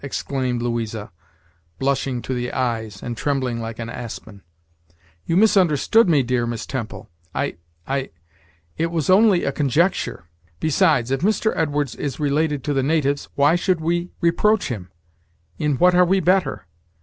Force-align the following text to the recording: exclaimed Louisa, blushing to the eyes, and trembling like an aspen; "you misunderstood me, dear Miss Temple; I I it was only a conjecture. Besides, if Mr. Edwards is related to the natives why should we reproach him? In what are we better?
exclaimed 0.03 0.63
Louisa, 0.63 1.11
blushing 1.77 2.23
to 2.23 2.33
the 2.33 2.51
eyes, 2.53 3.03
and 3.03 3.15
trembling 3.15 3.61
like 3.61 3.77
an 3.77 3.87
aspen; 3.87 4.41
"you 5.27 5.37
misunderstood 5.37 6.09
me, 6.09 6.23
dear 6.23 6.47
Miss 6.47 6.65
Temple; 6.65 7.07
I 7.35 7.57
I 7.85 8.09
it 8.79 8.87
was 8.89 9.11
only 9.11 9.43
a 9.43 9.51
conjecture. 9.51 10.23
Besides, 10.59 11.11
if 11.11 11.19
Mr. 11.21 11.53
Edwards 11.55 11.93
is 11.93 12.19
related 12.19 12.63
to 12.63 12.73
the 12.73 12.81
natives 12.81 13.29
why 13.35 13.55
should 13.55 13.79
we 13.79 14.11
reproach 14.21 14.69
him? 14.69 14.89
In 15.59 15.75
what 15.77 15.93
are 15.93 16.03
we 16.05 16.19
better? 16.19 16.65